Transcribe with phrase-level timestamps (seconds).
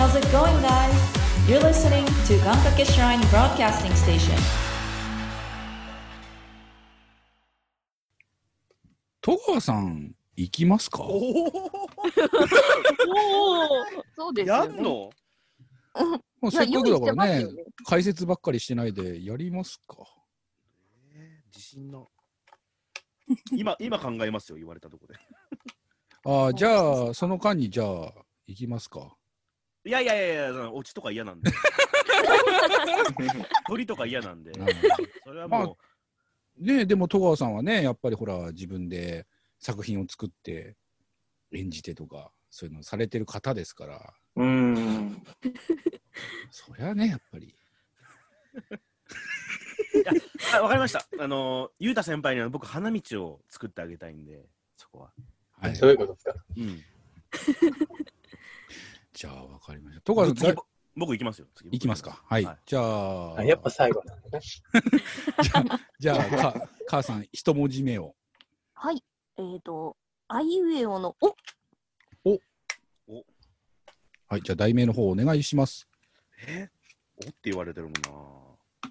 [0.00, 0.96] How's it going, guys?
[1.46, 4.34] You're listening to Gankake Shrine Broadcasting Station.
[9.20, 11.02] 戸川さん、行きますか？
[11.02, 11.48] おおおお、
[14.16, 14.74] そうですよね。
[14.74, 14.90] やんの？
[14.90, 15.10] も
[16.44, 19.96] ういやせっかくだからねよね解説ばっかりしてないでやりますか。
[21.14, 22.08] えー自信の。
[23.52, 25.14] 今、今考えますよ、言われたとこで。
[26.24, 28.12] ああ、じゃあ、その間に、じゃあ、
[28.46, 29.14] 行きますか。
[29.84, 31.50] いやいやいやいや、そのオチとか嫌なんで。
[33.66, 34.50] 鳥とか嫌なんで。
[34.52, 34.66] うん
[35.24, 35.78] それはも
[36.58, 39.26] ねでも戸川さんはね、やっぱりほら、自分で
[39.58, 40.76] 作品を作って
[41.52, 45.22] 演じてとか、そういうのされてる方ですから、うーん。
[46.50, 47.54] そりゃね、やっぱり。
[50.60, 51.06] わかりました。
[51.18, 54.44] あの、ゆうた先輩には僕、花道を作ってあげたいんで、
[54.76, 55.12] そこは。
[55.52, 56.34] はい、どういうことですか？
[56.56, 56.82] うん。
[59.20, 60.00] じゃあ、わかりました。
[60.00, 60.62] 戸川さん、次だ
[60.96, 61.46] 僕行きますよ。
[61.54, 62.22] 次行きますか。
[62.24, 62.44] はい。
[62.46, 64.40] はいじゃあ、あやっぱ最後なんだね。
[66.00, 68.16] じゃあ、か母さん、一文字目を。
[68.72, 69.04] はい。
[69.36, 71.36] えっ、と、あいうえおの、お、
[74.26, 75.86] はい、じゃあ、題名の方お願いします。
[76.46, 76.70] え？
[77.22, 77.28] お？
[77.28, 78.90] って言われてるもんな。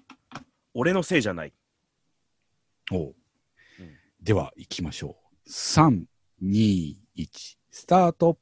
[0.74, 1.52] 俺のせいじゃない。
[2.92, 3.14] おう
[3.80, 5.48] うんでは、行きましょう。
[5.48, 6.04] 3、
[6.40, 8.38] 2、1、スタート。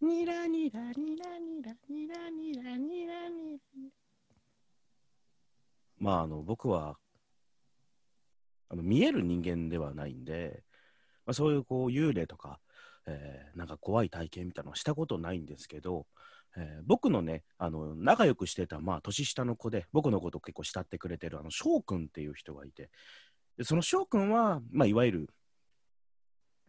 [0.00, 3.58] ニラニラニラニラニラニラニラニラ。
[5.98, 6.96] まあ、あの、僕は、
[8.68, 10.62] あの見える人間ではないんで、
[11.26, 12.60] まあ、そういうこう幽霊とか、
[13.06, 16.06] えーなんか怖い体験みたいなのはしたことないんですけど、
[16.56, 22.90] えー僕のね、あの仲良くしてた、まあ、年下の子で、僕のことを結構慕ってくれてる、あの翔くんっていう人がいて、
[23.56, 25.30] でその翔くんは、まあ、いわゆる、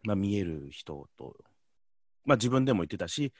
[0.02, 1.36] まあ、見える人と、
[2.24, 3.32] まあ、自分でも言ってたし、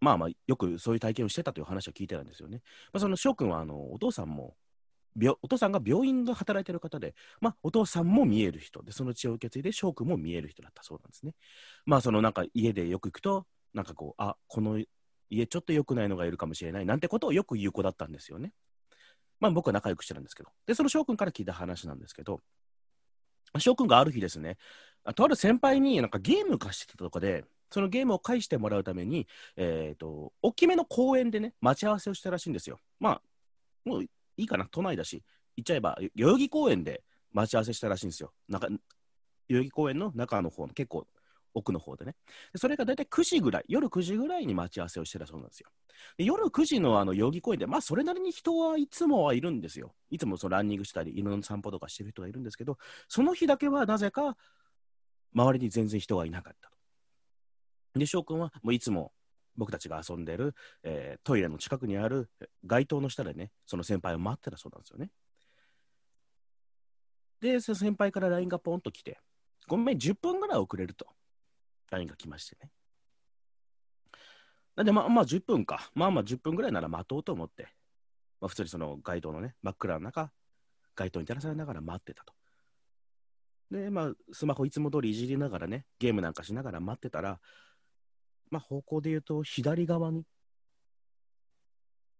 [0.00, 2.62] まあまあ、よくそういう体験をしてたという話を聞いてたんですよね。
[2.92, 4.56] まあ、その翔くんはあのお父さんも、
[5.42, 11.34] お父さんが病院で働いてる方で、まあ、お父さんも見える人で、その血を受け継いで翔くんも見える人だったそうなんですね。
[11.84, 14.82] まあ、そのなんか家でよく行くと、なんかこう、あこの
[15.28, 18.52] 家ちょっと良くないのがいるかもしれないなんてことをよく言う子だったんですよね。
[19.38, 20.50] まあ、僕は仲良くしてるんですけど。
[20.66, 22.40] で、その翔くんから聞いた話なんですけど、
[23.58, 24.58] 翔くんがある日ですね、
[25.14, 32.78] とある先輩になんかゲーム貸してたとかで、そのゲームを返してもらうために、えっ、と、大きめの公園でね、待ち合わせをしたらしいんですよ。
[32.98, 33.22] まあ、
[33.84, 35.22] もういいかな、都内だし、
[35.56, 37.02] 行っちゃえば、代々木公園で
[37.32, 38.32] 待ち合わせしたらしいんですよ。
[38.48, 38.68] なんか、
[39.48, 41.06] 代々木公園の中の方の結構
[41.54, 42.16] 奥の方でね。
[42.52, 45.68] でそれが大体9時ぐらい、夜9時ぐらいに待ち合わせをしてたそうなんですよ。
[46.16, 49.94] で夜9時のあの代々木公園で、まあ、それなりに人はいつもはいるんですよ。
[50.10, 52.78] いつもそのランニングしたり、犬の散歩とかしてる人がいるんですけど、
[53.08, 54.36] その日だけはなぜか、
[55.34, 57.98] 周りに全然人がいなかったと。
[57.98, 59.12] で、翔くんはもういつも
[59.56, 62.30] 僕たちが遊んでる、えートイレの近くにある
[62.64, 65.10] 街灯の下でね、その先輩を待ってたそうなんですよね。
[67.40, 69.18] で、その先輩から LINE がポンと来て、
[69.66, 71.06] ごめん、10分ぐらい遅れると。
[71.90, 72.70] LINE が来ましてね。
[74.76, 75.90] なんで、まあまあ10分か。
[75.94, 77.68] まあまあ10分ぐらいなら待とうと思って、
[78.40, 80.32] まあ普通にその街灯のね、真っ暗な中、
[80.94, 82.32] 街灯に照らされながら待ってたと。
[83.70, 87.40] で、まあ、スマホいつも通りいじりながらね、ゲームなんかしながら待ってたら、
[88.50, 90.24] まあ、方向で言うと、左側に、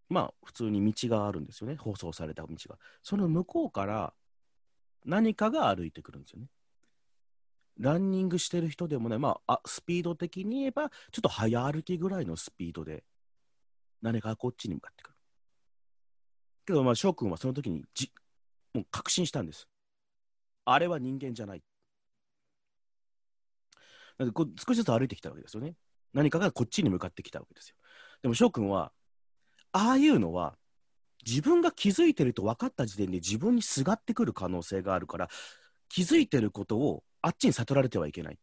[0.09, 2.79] まあ、普通に道があるんですよね、舗装された道が。
[3.03, 4.15] その向こうから、
[5.05, 6.49] 何かが歩いてくるんですよね。
[7.79, 13.05] ランニングしてる人でもね、まあ、あスピード的に言えば、ちょっと早歩きぐらいのスピードで、
[14.03, 15.17] 何かこっちに向かってくる。
[16.67, 18.13] けど、まあ、翔くんはその時にじ、
[18.75, 19.70] もう確信したんです。
[20.73, 21.63] あれは人間じゃない。
[24.19, 25.75] なんでこう少しずつ歩いてきたわけですよね。
[26.13, 27.77] 何かがこっちに向かってきたわけですよ。
[28.23, 28.93] でも翔くんは、
[29.73, 30.57] ああいうのは、
[31.27, 35.29] 自分が気づいてると分かった時点で自分にすがってくる可能性があるから、
[35.89, 38.39] 気づいてることをあっちに悟られてはいけない。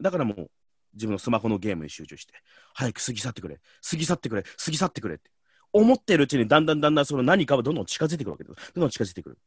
[0.00, 0.50] だからもう、
[0.94, 2.34] 自分のスマホのゲームに集中して、
[2.74, 5.30] 早く過ぎ去ってくれ、過ぎ去ってくれ、過ぎ去ってくれって。
[5.72, 8.72] 思ってるうちにだんだんだんだんその何かはどんどん近づいてくるわけです。
[8.74, 9.38] どんどん近づいてくる。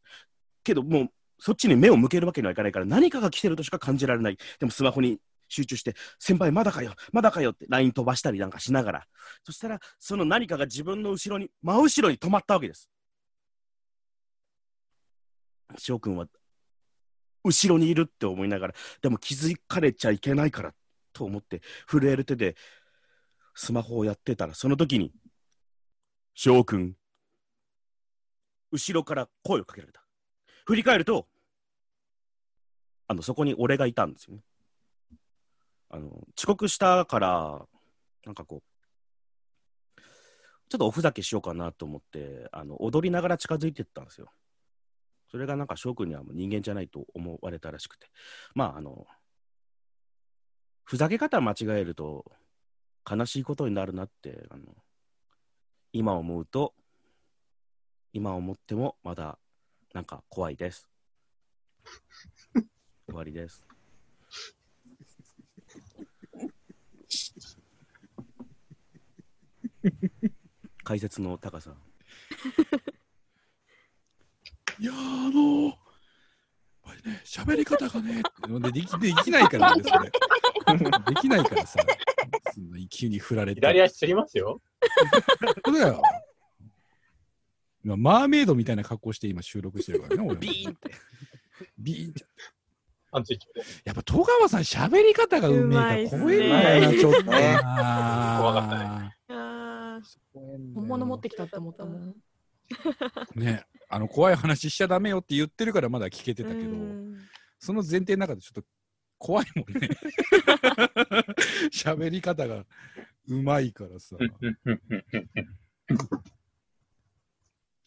[0.63, 1.09] けどもう、
[1.45, 4.37] そっちに目を向けるわけにはいかないから、何かが来てるとしか感じられない。
[4.59, 9.07] でもスマホに集中して、先輩まだかよ、まだかよって LINE 飛ばしたりなんかしながら、
[9.43, 12.89] そしたら、その何かが自分の後ろに、真後ろに止まったわけです。
[15.77, 16.25] 翔くんは、
[17.43, 20.73] 後ろにいるって思いながら、でも気づかれちゃいけないから
[21.13, 22.55] と思って、震える手で
[23.53, 25.11] スマホをやってたら、その時に、
[26.33, 26.95] 翔くん、
[28.71, 30.03] 後ろから声をかけられた。
[30.65, 31.27] 振り返ると、
[33.07, 34.41] あの、そこに俺がいたんですよね。
[35.89, 36.07] あの、
[36.37, 37.65] 遅刻したから、
[38.25, 40.01] なんかこう、
[40.67, 44.31] ちょっとおふざけしようかなと思って、あの踊りながら近づいてったんですよ。
[45.29, 48.07] それがなんか翔くんにはもう人間じゃないと思われたらしくて。
[48.55, 49.05] まあ、あの、
[50.83, 52.31] ふざけ方間違えると
[53.09, 54.63] 悲しいことになるなって、あの
[55.93, 56.73] 今思うと、
[58.13, 59.37] 今思ってもまだ
[59.93, 60.89] なんか怖いです。
[63.07, 63.65] 終わりです。
[70.83, 71.73] 解説の高さん。
[74.79, 75.85] いやーあのー、
[77.05, 78.23] ね、喋り方がね、
[78.61, 80.11] でできできないからね、それ。
[81.13, 81.79] できないからさ、
[82.53, 83.61] そんな急に振られて。
[83.61, 84.61] 左足つりますよ。
[85.65, 86.01] そうだよ。
[87.83, 90.35] 今、マーメイドみたいな格好して今収録してるからね、俺。
[90.37, 90.91] ビーンって。
[91.77, 92.25] ビーンって。
[93.15, 93.61] パンツ一丁で。
[93.85, 97.23] やっぱ戸川さん喋り方がうめえか怖えんだよな、ちょっと。
[97.23, 99.15] 怖かったね
[100.33, 102.13] 本物持ってきたって思ったもん。
[103.35, 106.61] ね、あの怖い話しちゃダメよって言ってるからまだ聞けてたけど、
[107.57, 108.63] その前提の中でちょっと
[109.17, 109.87] 怖いもんね。
[111.71, 112.65] 喋り方が
[113.27, 114.17] うまいからさ。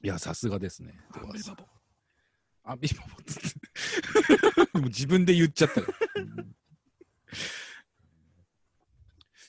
[0.02, 0.94] いや、さすがですね。
[1.12, 1.64] アンビバボ。
[2.64, 3.57] アンビバボっつって。
[4.74, 5.80] も う自分で言っちゃった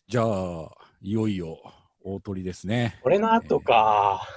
[0.07, 0.71] じゃあ、
[1.01, 1.61] いよいよ
[2.01, 2.99] 大鳥ですね。
[3.03, 4.27] 俺の後か。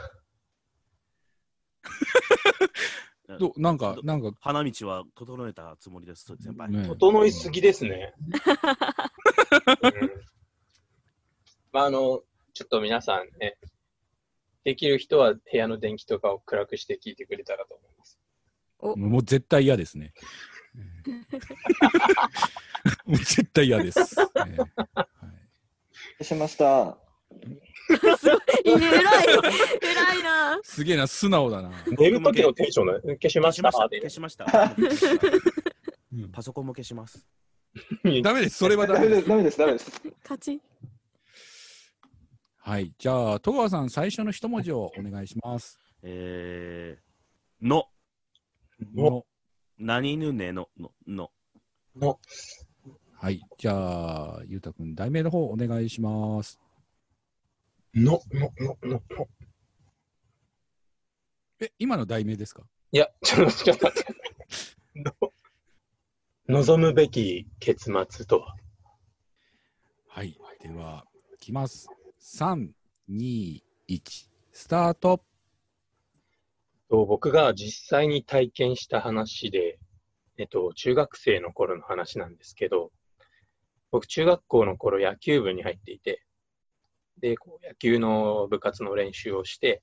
[3.38, 6.70] どなんか、なんか、花道は整えたつもりです、先輩。
[6.70, 8.12] ね整いすぎですね。
[9.82, 10.32] うん
[11.72, 12.22] まあ、あの、
[12.52, 13.56] ちょっと皆さんね、
[14.64, 18.20] できる人は部屋の電気とかを暗くして聞いてくれたらと思います。
[18.82, 20.12] もう絶対嫌ですね。
[23.06, 23.98] もう絶対嫌です。
[24.00, 25.08] えーは
[26.20, 26.96] いしました。
[28.18, 28.92] すごい、偉い、
[29.82, 30.60] 偉いな。
[30.62, 31.70] すげえな、素直だな。
[31.98, 33.88] 寝る時のテンションだ消しまし消したました。
[33.88, 34.76] で消しました。
[36.12, 37.26] うんパソコンも消します。
[38.22, 39.22] ダメです、それはダダメで。
[39.22, 40.02] す、ダメです、ダメです。
[40.22, 40.60] 勝ち。
[42.58, 45.78] はい、じゃあ、戸川さん、最初の一文字をお願いします。
[46.02, 47.86] えー、の、
[48.94, 49.24] の
[49.78, 51.30] 何ぬねの、の、の。
[51.96, 52.20] の、
[53.14, 56.60] はい、じゃあ、ゆうたくん、題名の方お願いします。
[57.94, 59.28] の、の、の、の、の。
[61.60, 62.62] え、今の題名ですか？
[62.90, 64.14] いや、ちょっと、ちょっと待って。
[64.96, 65.32] の
[66.48, 68.56] 望むべき結末とは？
[70.08, 71.04] はい、では、
[71.34, 71.88] いきます。
[72.20, 72.70] 3、
[73.10, 75.24] 2、1、スタート。
[76.92, 79.78] と僕が実際に体験した話で、
[80.36, 82.90] えっと、中学生の頃の話なんですけど、
[83.90, 86.22] 僕、中学校の頃野球部に入っていて、
[87.18, 89.82] で、こう野球の部活の練習をして、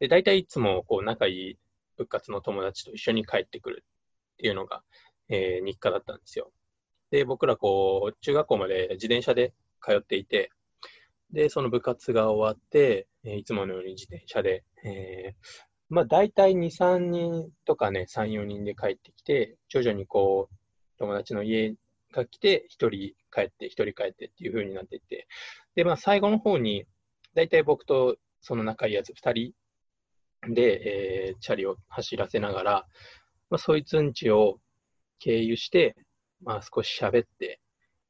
[0.00, 1.58] で、大体いつもこう仲いい
[1.96, 3.82] 部活の友達と一緒に帰ってくる
[4.34, 4.82] っていうのが、
[5.30, 6.52] えー日課だったんですよ。
[7.10, 10.50] で、僕らこう、中学校まで自転車で通っていて、
[11.30, 20.54] で、その部活が終わって、えーいつものように自転車で、えーまあ、大体2、3人とかね、3、4人で帰ってきて、徐々にこう、
[20.98, 21.72] 友達の家
[22.12, 25.28] が来て、1人帰って、1人帰ってっていう風になっていって、
[25.76, 26.84] で、まあ、最後の方に、
[27.34, 29.52] 大体僕とその仲いいやつ2
[30.46, 32.72] 人で、えーチャリを走らせながら、
[33.48, 34.58] まあ、そいつんちを
[35.20, 35.94] 経由して、
[36.42, 37.60] まあ、少し喋って、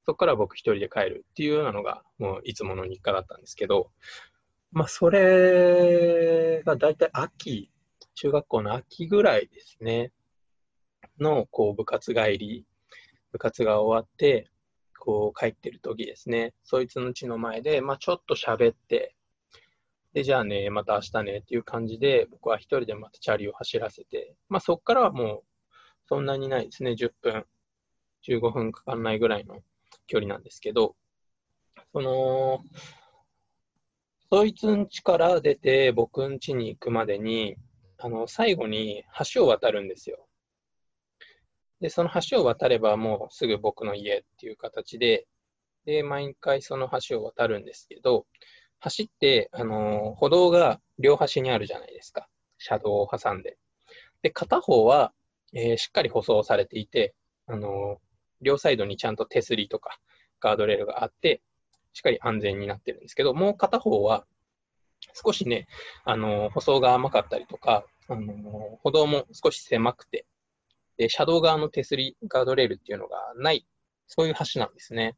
[0.06, 3.90] そこから僕1人で帰るっていうようなのが、もういつもの日課だったんですけど、
[4.72, 7.70] まあ、それが大体秋、
[8.14, 10.12] 中学校の秋ぐらいですね、
[11.20, 12.66] の、こう、部活帰り、
[13.32, 14.50] 部活が終わって、
[14.98, 19.14] こう、帰ってる時ですね、そいつの家の前で、まあ、ちょっと喋って、
[20.12, 25.42] で、じゃあね、また明日ねっていう感じで、僕は一人でまたチャリを走らせて、まあ、そこからはもう、
[26.06, 27.44] そんなにないですね、10分、
[28.28, 29.60] 15分かかんないぐらいの
[30.06, 30.94] 距離なんですけど、
[31.92, 32.64] その、
[34.30, 37.56] そいつん家から出て僕ん家に行くまでに、
[37.98, 40.26] あの、最後に橋を渡るんですよ。
[41.80, 45.26] で、その橋を渡ればもうすぐ僕の家っていう形で、
[45.84, 48.26] で、毎回その橋を渡るんですけど、
[48.80, 52.28] 橋って、あの、歩道が両端にあるじゃないですか。
[52.58, 53.58] 車道を挟んで。
[54.22, 55.12] で、片方は、
[55.52, 57.14] えーしっかり舗装されていて、
[57.46, 58.00] あの、
[58.40, 59.98] 両サイドにちゃんと手すりとか
[60.40, 61.42] ガードレールがあって、
[61.92, 64.26] しっかり安全になってるんですけど、もう片方は
[65.12, 65.66] 少しね、
[66.04, 70.26] あの、舗装が甘かったりとか、あの、歩道も少し狭くて、
[70.96, 73.66] で、車道側の手すりガードレールっていうのがない、
[74.06, 75.16] そういう橋なんですね。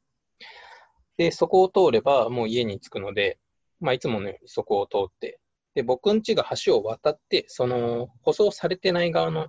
[1.17, 3.39] で、そこを通ればもう家に着くので、
[3.81, 5.39] まあ、いつものようにそこを通って、
[5.75, 9.49] で、僕ん家が橋を渡って、その、舗装されてない側の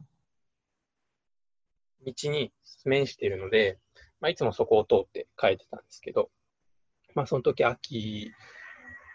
[2.06, 2.52] 道に
[2.86, 3.80] 面しているので、
[4.20, 6.30] まあ、いつもそこを通って帰ってたんですけど、
[7.16, 8.32] まあ、その時秋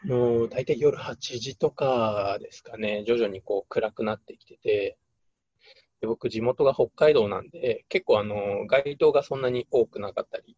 [0.04, 4.98] の大体夜8時とかですかね、徐々にこう暗くなってきてて、
[6.00, 10.56] で僕、地元が北海道なんで、結構あの街灯がそんなに多くなかったり、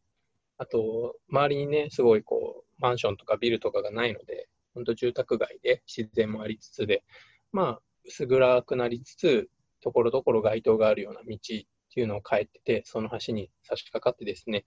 [0.57, 7.05] あと、周りにね、すごいこう、マンションとかビルとかがないので、本当住宅街で自然もありつつで、
[7.53, 11.67] まあ、薄暗くなりつつ、ところどころ街灯があるような道って
[12.01, 14.65] いうのを帰ってて、その橋に差し掛かってですね、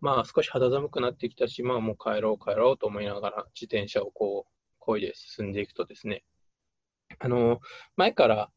[0.00, 6.24] まあ少し肌寒くなってきたし、まあもう帰ろう帰ろうと思いながら自転車をこう、漕いで進んでいくとですね、
[7.18, 7.60] あの、
[7.96, 8.50] 前から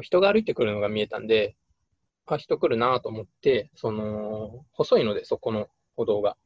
[0.00, 1.56] 人が歩いてくるのが見えたんで、
[2.26, 6.36] あ、人来るなと思って、その、細いのでそこの歩道が、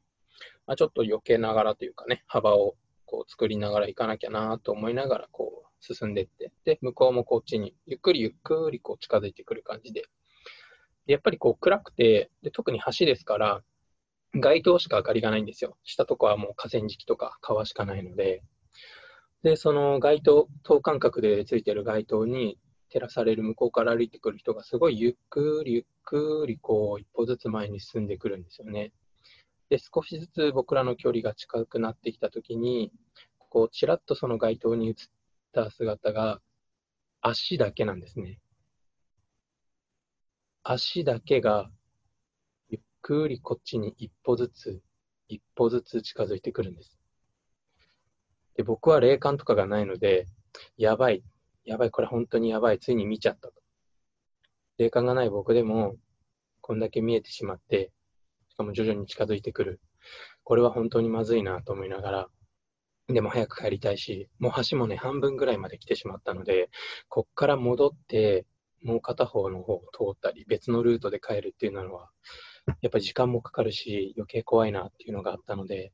[0.66, 10.02] まあ、ちょっと避けながらというかね、幅をこう作りながら行かなきゃなと思いながらこう進んでいって、で、向こうもこっちにゆっくりゆっくりこう近づいてくる感じで、
[11.06, 13.62] でやっぱりこう暗くて、で特に橋ですから、
[14.34, 15.76] 街灯しか明かりがないんですよ。
[15.84, 18.42] 下とかはもう河川敷とか川しかないので、
[19.42, 22.58] で、その街灯、等間隔でついてる街灯に
[22.90, 28.92] 照らされる向こうから歩いてくる人がすごいゆっくりゆっくりこう一歩ずつ前に進んでくるんですよね。
[29.68, 32.92] で、少しずつ僕らの距離が近くなってきたときに、
[33.38, 34.94] こう、ちらっとその街灯に映っ
[35.52, 36.40] た姿が、
[37.20, 38.40] 足だけなんですね。
[40.62, 41.70] 足だけが、
[43.02, 44.80] くりこっちに一歩ずつ、
[45.28, 46.98] 一歩ずつ近づいてくるんです。
[48.56, 50.26] で、僕は霊感とかがないので、
[50.76, 51.22] やばい、
[51.64, 53.54] やばい、これ本当にやばい、ついに見ちゃったと。
[54.78, 55.96] 霊感がない僕でも、
[56.60, 57.92] こんだけ見えてしまって、
[58.48, 59.80] しかも徐々に近づいてくる。
[60.44, 62.28] これは本当にまずいなと思いながら、
[63.08, 66.68] でも早く帰りたいし、もう橋もね、半分ぐらいまで来てしまったので、
[67.08, 68.46] こっから戻って、
[68.82, 72.10] もう片方の方を通ったり、別のルートで帰るっていうのは、
[72.80, 75.92] やっぱり時間もかかるし、余計怖いなっていうのがあったので、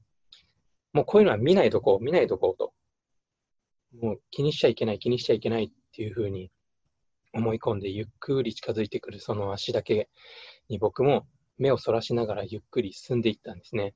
[0.93, 2.73] もうこういうのは見ないとこう、見ないとこうと。
[4.00, 6.50] もう気にしちゃいけない、気にしちゃいけないっていうふうに
[7.33, 10.09] 思い込んで、ゆっくり近づいてくるその足だけ
[10.69, 11.26] に僕も
[11.59, 13.95] 目をそらしながらゆっくり進んでいったんですね。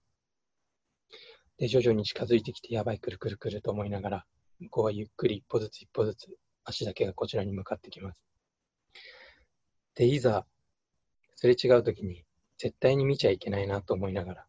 [1.59, 4.27] で、徐々に近づいてきて、やばい、くるくるくると思いながら、
[4.61, 6.29] 向こうはゆっくり一歩ずつ一歩ずつ
[6.65, 8.23] 足だけがこちらに向かってきます。
[9.95, 10.47] で、いざ、
[11.35, 12.25] すれ違うときに、
[12.59, 14.47] 絶対に見ちゃいけないなと思いながら、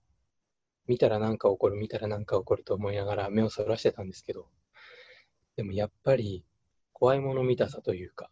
[0.88, 4.48] 見たらなんか起こる、見たらなんか起こると思いながら目をそらしてたんですけど、
[5.56, 6.44] でもやっぱり
[6.94, 8.32] 怖いもの見たさというか、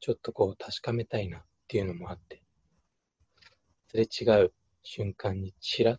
[0.00, 2.42] ちょっとこう確かめたいなっていうのもあって、
[3.88, 4.52] すれ違う
[4.82, 5.98] 瞬間にチラッ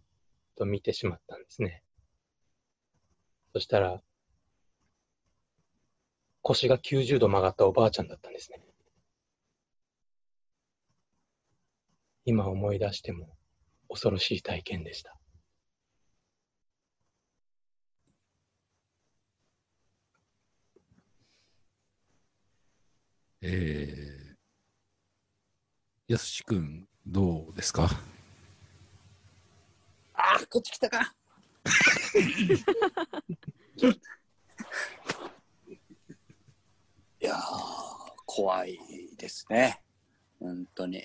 [0.55, 1.83] と見てしまったんですね。
[3.53, 4.01] そしたら、
[6.41, 8.59] 腰が90度曲がったおばあちゃんだったんですね。
[12.25, 13.37] 今思い出しても
[13.87, 15.15] 恐ろしい体験でした。
[23.41, 27.87] えー、やすし君、どうですか？
[30.15, 31.13] あーこっち来たか。
[37.21, 37.39] いやー、
[38.25, 38.79] 怖い
[39.17, 39.81] ですね。
[40.39, 41.03] 本当に。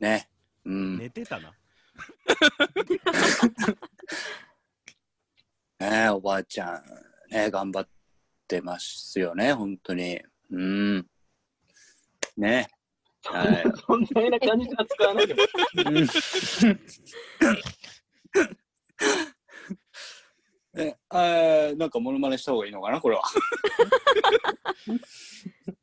[0.00, 0.28] ね。
[0.68, 0.98] うん。
[0.98, 1.54] 寝てたな。
[5.80, 6.84] ねおばあちゃん、
[7.30, 7.88] ね頑張っ
[8.46, 10.20] てますよね、本当に。
[10.50, 11.06] うん。
[12.36, 12.68] ね。
[13.24, 13.64] はい。
[13.86, 15.40] そんなような感じで扱わないでも。
[20.76, 20.94] え、
[21.76, 23.22] なんかモノマネした方がいいのかな、これは。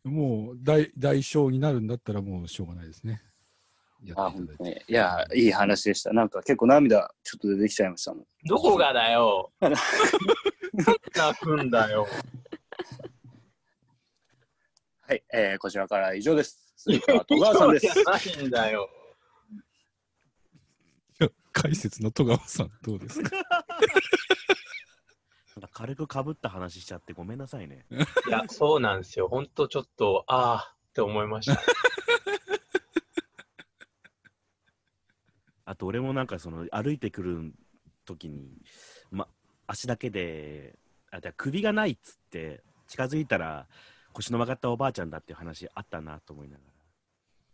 [0.03, 3.23] もう代代償になるんだったらもうしょうがないですね。
[4.09, 4.57] やあ、っていただいて。
[4.57, 4.71] 本当に。
[4.87, 6.13] いや、いい話でした。
[6.13, 8.25] なんか結構涙ちょっと出てきちゃいましたもん。
[8.47, 9.51] どこがだよ。
[9.61, 12.07] 泣くんだよ。
[15.07, 16.73] はい、えー、こちらからは以上です。
[16.75, 17.87] スーパー戸川さんです。
[18.03, 18.89] ないんだよ。
[21.53, 23.29] 解説の戸川さん、どうですか？
[25.55, 27.85] なんか軽くかぶった話しちゃってごめんなさいね。
[28.27, 29.29] いや、そうなんですよ。
[29.29, 31.61] ほんとちょっと、ああって思いました。
[35.65, 37.53] あと俺もなんかその歩いてくる
[38.05, 38.61] 時に、
[39.11, 39.27] ま、
[39.67, 40.75] 足だけで、
[41.11, 43.67] あじゃあ首がないっつって近づいたら
[44.13, 46.73] 腰の曲がったおばあちゃんだっていう話あったなと思いながら。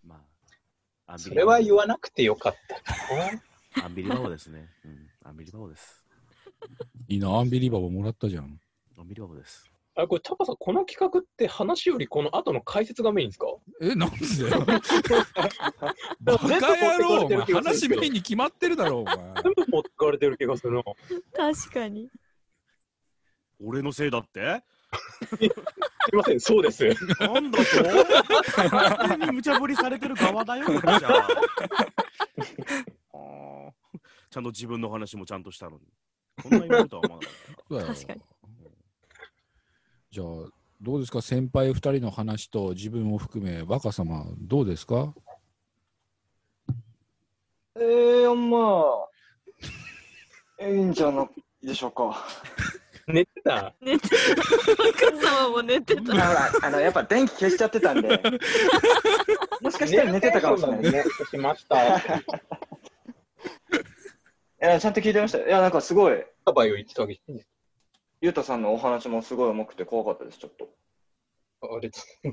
[0.04, 0.24] ま
[1.08, 3.42] あ、アンビそれは言わなくてよかったかな。
[3.86, 4.70] アンビリバボーですね。
[4.84, 6.06] うん、アンビリバボーです。
[7.08, 8.60] いいな、アンビリバボーもらったじゃん。
[9.02, 9.71] アミリバボです。
[9.96, 13.48] あ、これ、タカさん、この企画って話よりこの後の解説がメインですか？
[13.82, 14.18] え、なんで。
[16.22, 19.18] バカ野郎、お前話メインに決まってるだろ、お前。
[19.18, 20.84] 全部持ってかれてる気がするな。
[21.36, 22.10] 確かに。
[23.64, 24.64] 俺のせいだって？
[25.38, 25.50] すい
[26.16, 26.84] ません、そうです。
[27.20, 27.66] なんだと
[29.00, 31.28] 完全に無茶ぶりされてる側だよ、これじゃあ。
[33.14, 33.72] あー
[34.30, 35.84] ちゃんと自分の話もちゃんとしたのに。
[36.42, 37.34] こんな言うことは思わなか
[37.84, 37.94] った。
[37.94, 38.22] 確かに
[40.12, 40.26] じゃあ、
[40.82, 45.14] どうですか、先輩二人の話と自分を含め、若様、どうですか？
[47.78, 49.08] えー、ま
[50.62, 51.24] あ、いいんじゃな
[51.64, 52.26] いでしょうか。
[53.08, 53.74] 寝てた？
[53.82, 54.16] 寝てた。
[55.08, 55.16] 若
[55.46, 56.12] 様も寝てあた。
[56.12, 58.10] ほら、あの、やっぱ電気消しちゃってたんで、
[59.62, 60.82] もしかしたら寝てたかもしれない。
[60.92, 61.04] ね。
[61.30, 61.98] しました。
[61.98, 62.02] い
[64.60, 65.48] や、ちゃんと聞いてましたよ。
[65.48, 67.51] いや、なんかすごい、アバイを言ってたわけじゃないんです
[68.22, 70.70] ゆうたさんのお話もすごい重くて怖かったです、ちょっと。
[71.64, 72.22] あれです。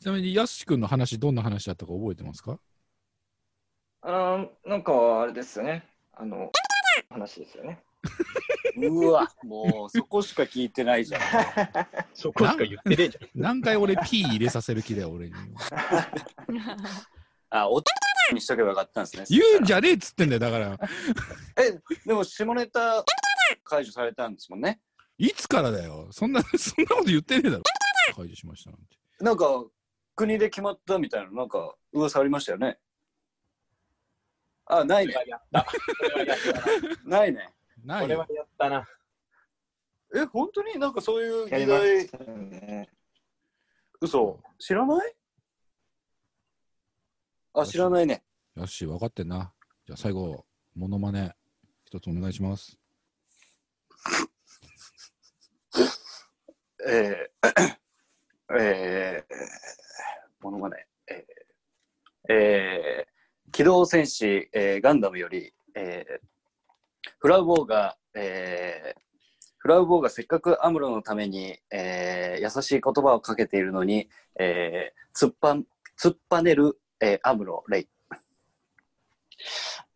[0.00, 2.58] ちなみに、やすし君の話、どんな話だったか覚えてますか？
[4.00, 5.86] あの、なんかあれですよね。
[6.14, 6.50] あの、
[7.10, 7.84] 話ですよね。
[8.76, 11.20] うわ、もうそこしか聞いてないじゃん。
[12.14, 13.28] そこしか言ってねえじゃん。
[13.34, 15.34] 何回俺 P 入れさせる気だよ、俺に。
[17.50, 17.82] あ、お
[18.32, 19.24] にしとけばよかったんですね。
[19.28, 20.78] 言うんじゃねえっつってんだよ、だから。
[21.56, 23.04] え、でも下ネタ
[23.64, 24.80] 解除されたんですもんね。
[25.18, 26.08] いつからだよ。
[26.12, 27.62] そんな、 そんなこと言ってねえだろ。
[28.14, 28.96] 解除しましたなんて。
[29.20, 29.64] なんか
[30.16, 32.78] 国で決まったみたいな、なんか噂ありましたよね。
[34.66, 35.14] あ、ないね。
[35.50, 35.66] な。
[37.04, 37.52] ないね。
[37.84, 38.26] ないよこれは。
[38.30, 38.88] やったな。
[40.14, 42.88] え、本当になんかそういうやり意外ましたね。
[44.00, 45.16] 嘘知らない？
[47.52, 48.22] あ、知らないね。
[48.56, 49.52] よし、分かってんな。
[49.86, 50.44] じゃあ最後、
[50.76, 51.34] モノマネ、
[51.84, 52.78] 一つお願いします。
[56.88, 60.86] えー、えー、ものまね。
[61.08, 66.20] えー、えー、機動戦士、えーガンダムより、えー、
[67.18, 69.00] フラウボーが、えー、
[69.58, 75.64] フラウボーがせっかくアムロのために、えー、優しい言葉をかけているのに、えー、突っぱん、
[76.00, 76.79] 突っぱねる、
[77.24, 77.88] えー、アムロ、レイ。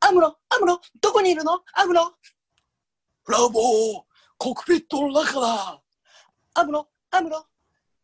[0.01, 1.63] アムロ、アムロ、どこにいるの？
[1.75, 2.15] アムロ
[3.25, 4.05] フラウボー、
[4.39, 5.83] コックピットの中だ
[6.55, 7.47] アムロ、アムロ、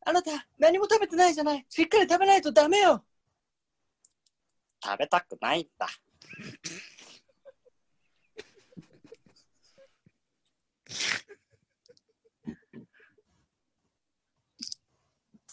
[0.06, 1.66] あなた何も食べてないじゃない。
[1.68, 3.04] しっかり食べないとダメよ。
[4.83, 5.87] 食べたくないんだ。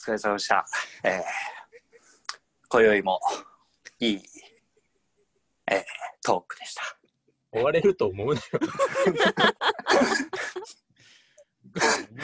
[0.08, 0.66] お疲れ様でした。
[1.04, 1.24] えー、
[2.70, 3.20] 今宵も
[4.00, 4.22] いい、
[5.72, 5.84] えー、
[6.24, 6.84] トークでした。
[7.52, 8.42] 終われると思うなよ。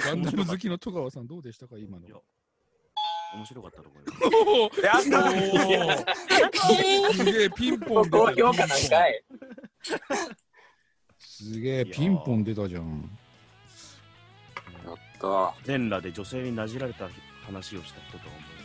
[0.06, 2.24] ガンダム好きの戸川さん、どうでしたか、今の？
[3.36, 5.10] 面白かったと思います。
[5.10, 8.68] やったすげえ、ピンポン出た高評価。
[11.18, 13.18] すげえ、ピンポン出たじゃん。
[14.86, 15.56] やった。
[15.64, 17.10] 全裸で女性になじられた
[17.44, 18.63] 話をした人とは思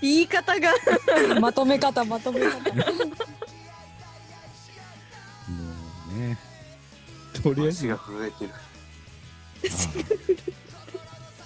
[0.00, 0.70] 言い方が。
[1.40, 2.82] まとめ方まとめ方も
[6.16, 6.38] うね。
[7.42, 8.50] とりあえず足、が震えてる。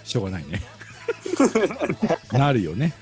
[0.05, 0.63] しょうがないね。
[2.33, 2.93] なるよね。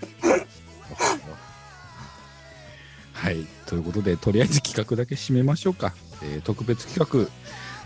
[3.12, 3.46] はい。
[3.66, 5.94] ということで、とりあえず企画だけ締めましょうか。
[6.22, 7.30] えー特別企画、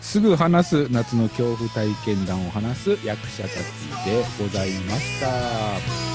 [0.00, 3.54] すぐ話す夏の恐怖体験談を話す役者たち
[4.04, 6.09] でございました。